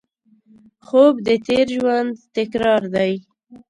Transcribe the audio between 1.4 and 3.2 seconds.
تېر ژوند تکرار دی